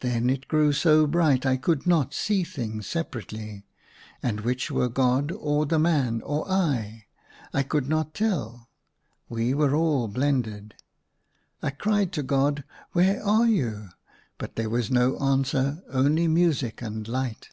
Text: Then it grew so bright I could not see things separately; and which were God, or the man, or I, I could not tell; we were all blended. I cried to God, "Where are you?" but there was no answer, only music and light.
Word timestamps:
Then 0.00 0.30
it 0.30 0.48
grew 0.48 0.72
so 0.72 1.06
bright 1.06 1.44
I 1.44 1.58
could 1.58 1.86
not 1.86 2.14
see 2.14 2.42
things 2.42 2.86
separately; 2.86 3.66
and 4.22 4.40
which 4.40 4.70
were 4.70 4.88
God, 4.88 5.30
or 5.30 5.66
the 5.66 5.78
man, 5.78 6.22
or 6.22 6.50
I, 6.50 7.04
I 7.52 7.64
could 7.64 7.86
not 7.86 8.14
tell; 8.14 8.70
we 9.28 9.52
were 9.52 9.74
all 9.76 10.08
blended. 10.08 10.72
I 11.62 11.68
cried 11.68 12.12
to 12.12 12.22
God, 12.22 12.64
"Where 12.92 13.22
are 13.22 13.46
you?" 13.46 13.90
but 14.38 14.56
there 14.56 14.70
was 14.70 14.90
no 14.90 15.18
answer, 15.18 15.82
only 15.90 16.28
music 16.28 16.80
and 16.80 17.06
light. 17.06 17.50